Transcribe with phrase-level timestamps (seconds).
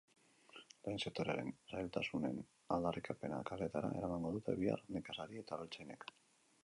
[0.85, 2.39] Lehen sektorearen zailtasunen
[2.77, 6.13] aldarrikapena kaleetara eramango dute bihar nekazari eta abeltzainek.